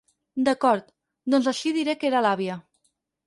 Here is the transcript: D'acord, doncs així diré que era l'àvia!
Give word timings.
D'acord, 0.45 0.87
doncs 1.35 1.51
així 1.53 1.73
diré 1.77 1.95
que 2.03 2.09
era 2.11 2.25
l'àvia! 2.27 2.59